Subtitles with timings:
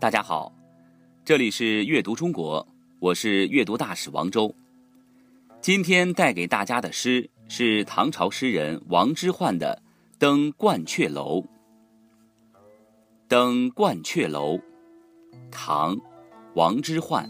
[0.00, 0.52] 大家好，
[1.24, 2.64] 这里是阅读中国，
[3.00, 4.54] 我是阅读大使王周。
[5.60, 9.82] 今天带给大家的诗是唐朝诗人王之涣的
[10.16, 11.40] 《登鹳雀楼》。
[13.26, 14.54] 《登鹳雀楼》，
[15.50, 15.96] 唐·
[16.54, 17.28] 王之涣。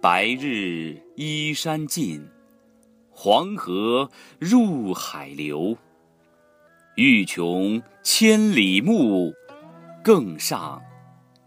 [0.00, 2.26] 白日依山尽，
[3.08, 4.10] 黄河
[4.40, 5.78] 入海流。
[6.96, 9.32] 欲穷千里目，
[10.08, 10.82] 更上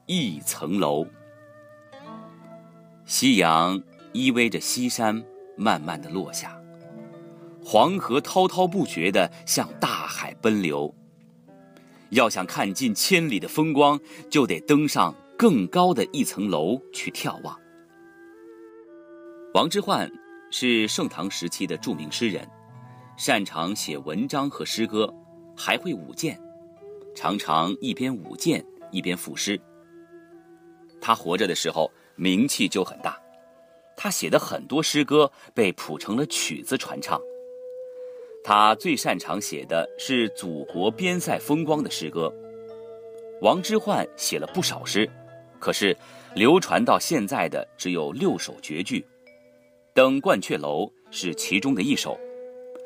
[0.05, 1.03] 一层楼。
[3.05, 3.81] 夕阳
[4.13, 5.25] 依偎着西山，
[5.57, 6.55] 慢慢的落下。
[7.65, 10.93] 黄河滔滔不绝的向大海奔流。
[12.11, 17.59] 要想看尽千里的风光，就得登上更高的一层楼去眺望。
[19.55, 20.07] 王之涣
[20.51, 22.47] 是盛唐时期的著名诗人，
[23.17, 25.11] 擅长写文章和诗歌，
[25.57, 26.39] 还会舞剑，
[27.13, 29.59] 常常一边舞剑一边赋诗。
[30.99, 33.19] 他活着的时候名气就很大，
[33.97, 37.19] 他写的很多诗歌被谱成了曲子传唱。
[38.43, 42.33] 他最擅长写的是祖国边塞风光的诗歌。
[43.41, 45.09] 王之涣写了不少诗，
[45.59, 45.95] 可是
[46.35, 48.99] 流传到现在的只有六首绝句。
[49.93, 52.17] 《登鹳雀楼》是其中的一首，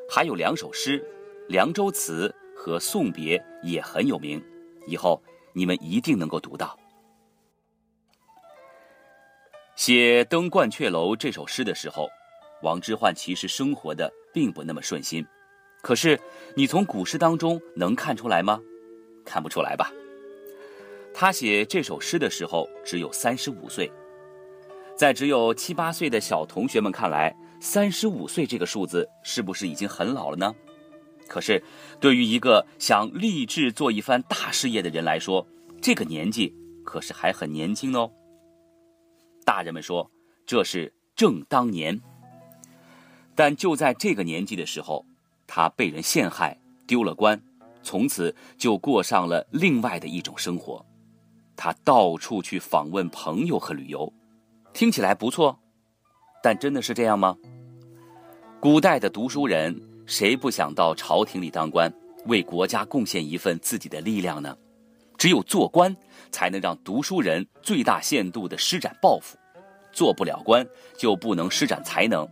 [0.09, 1.00] 还有两首诗，
[1.48, 2.28] 《凉州词》
[2.66, 4.44] 和《送别》也很有名，
[4.88, 5.22] 以后
[5.54, 6.76] 你们一定能够读到。
[9.76, 12.10] 写《登鹳雀楼》这首诗的时候，
[12.64, 15.24] 王之涣其实生活的并不那么顺心，
[15.84, 16.20] 可是
[16.56, 18.60] 你从古诗当中能看出来吗？
[19.24, 19.92] 看不出来吧？
[21.14, 23.92] 他写这首诗的时候只有三十五岁。
[24.96, 30.56] 在只有七八岁的小同学们看来，三十五岁这个数字是不是已经很老了呢？
[31.28, 31.64] 可是，
[32.00, 35.45] 对于一个想立志做一番大事业的人来说，
[35.81, 38.12] 这个年纪可是还很年轻哦。
[39.44, 40.09] 大人们说
[40.46, 42.00] 这是正当年，
[43.36, 45.06] 但就在这个年纪的时候，
[45.47, 47.42] 他被人陷害，丢了官，
[47.84, 50.86] 从此就过上了另外的一种生活。
[51.56, 54.12] 他到处去访问朋友和旅游。
[54.74, 55.57] 听起来不错，
[56.44, 57.38] 但真的是这样吗？
[58.59, 61.92] 古代的读书人谁不想到朝廷里当官，
[62.26, 64.56] 为国家贡献一份自己的力量呢？
[65.18, 65.96] 只有做官，
[66.32, 69.38] 才能让读书人最大限度地施展抱负。
[69.92, 70.66] 做不了官，
[70.98, 72.28] 就不能施展才能。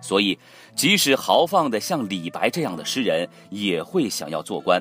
[0.00, 0.38] 所以，
[0.74, 4.80] 即使豪放的像李白这样的诗人，也会想要做官；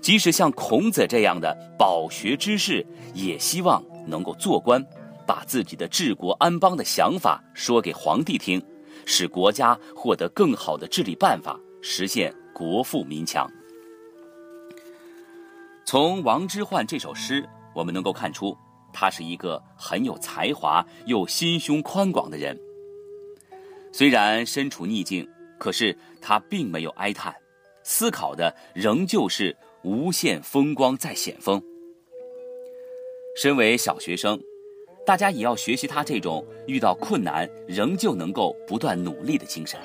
[0.00, 4.84] 即使像孔子这样的饱学之士，也希望能够做官。
[5.26, 8.62] 把自己的治国安邦的想法说给皇帝听，
[9.06, 13.46] 使国家获得更好的治理办法，实现国富民强。
[15.84, 18.56] 从王之涣这首诗，我们能够看出，
[18.90, 22.58] 他是一个很有才华又心胸宽广的人。
[23.92, 25.28] 虽然身处逆境，
[25.58, 27.34] 可是他并没有哀叹，
[27.82, 31.62] 思考的仍旧是无限风光在险峰。
[33.36, 34.40] 身为小学生。
[35.06, 39.78] 大家也要学习他这种遇到困难仍旧能够不断努力的精神。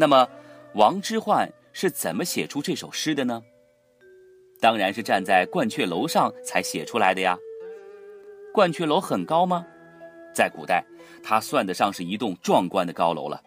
[0.00, 0.28] 那么，
[0.74, 3.42] 王之涣是怎么写出这首诗的呢？
[4.60, 7.36] 当然是站在鹳雀楼上才写出来的呀。
[8.54, 9.66] 鹳雀楼很高吗？
[10.32, 10.84] 在古代，
[11.20, 13.42] 它算得上是一栋壮观的高楼了。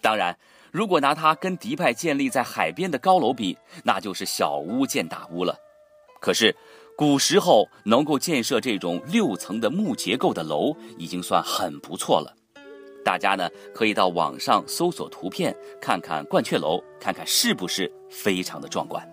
[0.00, 0.38] 当然，
[0.70, 5.58] 如果拿它跟迪拜建立在海边的高楼比，那就是小巫见大巫了。
[6.20, 6.54] 可是。
[6.98, 12.34] 古时候能够建设这种六层的木结构的楼，已经算很不错了。
[13.06, 19.08] 大家呢可以到网上搜索图片，看看鹳雀楼，看看是不是非常的壮观。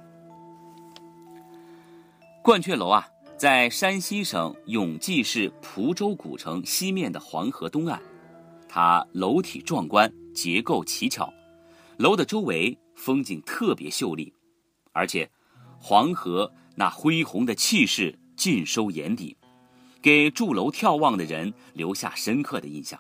[2.43, 8.01] 鹳雀楼啊，在山西省永济市蒲州古城西面的黄河东岸，
[8.67, 11.31] 它楼体壮观，结构奇巧，
[11.97, 14.33] 楼的周围风景特别秀丽，
[14.91, 15.29] 而且
[15.79, 16.51] 黄河。
[16.75, 19.37] 那恢宏的气势尽收眼底，
[20.01, 22.99] 给筑楼眺望的人留下深刻的印象。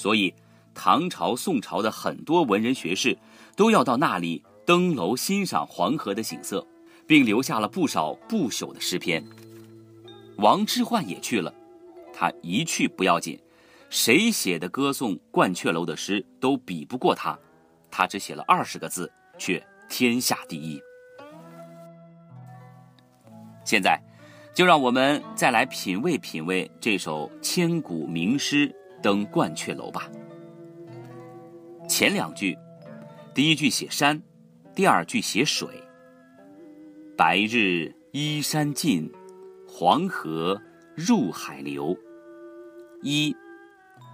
[0.00, 0.32] 所以，
[0.72, 3.18] 唐朝、宋朝的很多文人学士
[3.54, 6.66] 都要到那里登楼欣赏黄河的景色，
[7.06, 9.22] 并留下了不少不朽的诗篇。
[10.36, 11.52] 王之涣也去了，
[12.14, 13.38] 他一去不要紧，
[13.90, 17.38] 谁写的歌颂鹳雀楼的诗都比不过他。
[17.90, 20.80] 他只写了二十个字，却天下第一。
[23.66, 24.00] 现在，
[24.54, 28.66] 就让我们再来品味品味这首千古名诗
[29.02, 30.10] 《登鹳雀楼》吧。
[31.88, 32.56] 前两句，
[33.34, 34.22] 第一句写山，
[34.74, 35.68] 第二句写水。
[37.16, 39.10] 白日依山尽，
[39.68, 40.60] 黄河
[40.94, 41.96] 入海流。
[43.02, 43.34] 一，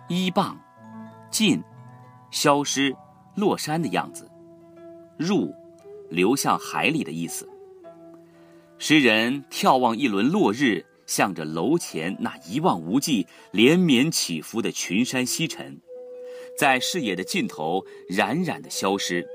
[0.09, 0.59] 依傍，
[1.31, 1.63] 尽，
[2.31, 2.95] 消失，
[3.35, 4.31] 落山的样子。
[5.19, 5.55] 入，
[6.11, 7.49] 流向海里的意思。
[8.79, 15.81] 诗人眺望一轮落日，向着楼前那一望无际、连绵起伏的群山西沉，
[16.59, 19.27] 在视野的尽头冉冉的消失。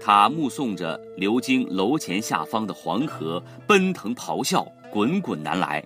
[0.00, 5.84] 他目送着流经楼前下方的黄河奔腾咆哮、滚滚南来，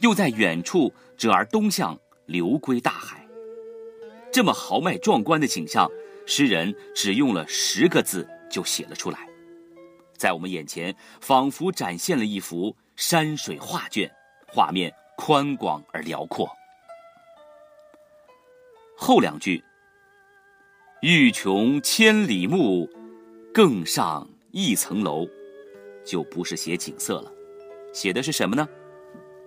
[0.00, 3.26] 又在远处折而东向流归大海。
[4.32, 5.90] 这么豪迈壮观的景象，
[6.26, 9.28] 诗人只用了十个字就写了出来。
[10.16, 14.10] 在我们眼前，仿佛展现了一幅山水画卷，
[14.46, 16.48] 画面宽广而辽阔。
[18.96, 19.62] 后两句
[21.02, 22.88] ：“欲穷千里目，
[23.52, 25.26] 更上一层楼”，
[26.04, 27.32] 就不是写景色了，
[27.92, 28.68] 写的是什么呢？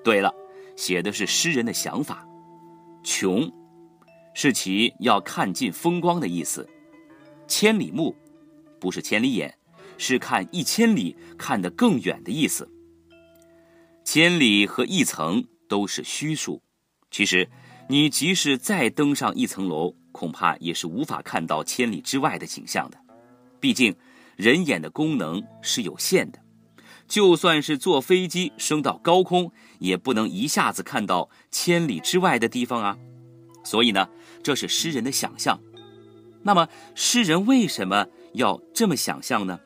[0.03, 0.33] 对了，
[0.75, 2.27] 写的是诗人的想法。
[3.03, 3.49] 穷，
[4.33, 6.67] 是其要看尽风光的意思；
[7.47, 8.15] 千里目，
[8.79, 9.57] 不是千里眼。
[9.97, 12.69] 是看一千里看得更远的意思。
[14.05, 16.61] 千里和一层都是虚数，
[17.09, 17.49] 其实
[17.89, 22.97] 你即使再登上一层楼，恐怕也是无法看到千里之外的景象的。
[23.59, 23.93] 毕竟
[24.35, 26.39] 人眼的功能是有限的，
[27.07, 32.95] 就算是坐飞机升到高空，也不能一下子看到千里之外的地方啊。
[33.63, 34.07] 所以呢，
[34.43, 35.59] 这是诗人的想象。
[36.43, 39.59] 那么，诗人为什么要这么想象呢？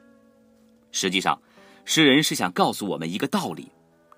[0.93, 1.41] 实际上，
[1.83, 3.69] 诗人是想告诉我们一个道理，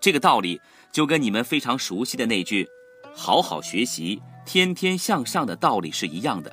[0.02, 0.60] 这个道理
[0.92, 2.68] 就跟你们非常熟悉的那句
[3.16, 6.52] “好好学习，天天向上”的道理是一样的。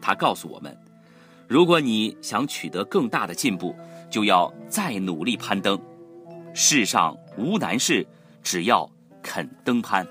[0.00, 0.74] 他告诉我们，
[1.48, 3.74] 如果你想取得更大的进步，
[4.08, 5.76] 就要再努力攀登。
[6.54, 8.06] 世上无难事，
[8.44, 8.88] 只要
[9.20, 10.06] 肯登攀。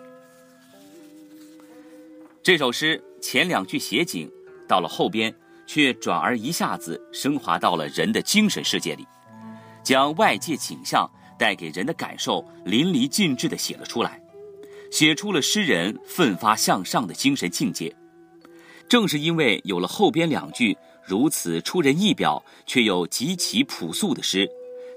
[2.44, 4.30] 这首诗前两句写景，
[4.68, 5.34] 到了后边。
[5.68, 9.08] 却转而一下子升华到了人的精神世界里，
[9.82, 11.10] 将外界景象
[11.42, 14.22] 带给人的感受淋漓尽致地写了出来，
[14.92, 17.92] 写出了诗人奋发向上的精神境界。
[18.88, 24.48] 正是因为有了后边两句如此出人意表却又极其朴素的诗，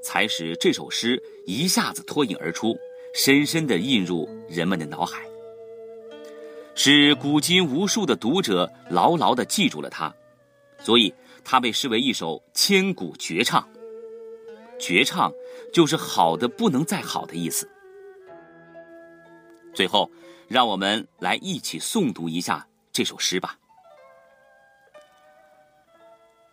[0.05, 2.77] 才使这首诗一下子脱颖而出，
[3.15, 5.23] 深深地印入人们的脑海，
[6.75, 10.15] 使古今无数的读者牢牢地记住了它。
[10.79, 13.67] 所以，它被视为一首千古绝唱。
[14.77, 15.33] 绝唱
[15.73, 17.69] 就是好的不能再好的意思。
[19.73, 20.11] 最后，
[20.49, 23.59] 让我们来一起诵读一下这首诗吧。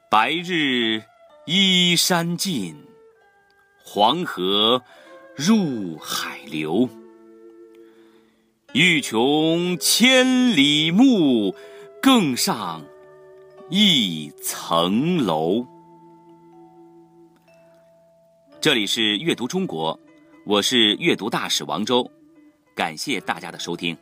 [0.10, 1.02] 白日
[1.46, 2.76] 依山尽，
[3.84, 4.82] 黄河
[5.36, 6.90] 入海流。
[8.74, 11.56] 欲穷千里目，
[12.02, 12.86] 更上。
[13.70, 15.66] 一层楼。
[18.62, 20.00] 这里是阅读中国，
[20.46, 22.08] 我是阅读大使王周，
[22.76, 23.98] 感谢大家的收听。